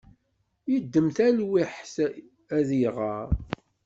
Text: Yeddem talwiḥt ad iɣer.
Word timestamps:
Yeddem 0.71 1.07
talwiḥt 1.17 1.95
ad 2.57 2.69
iɣer. 2.87 3.29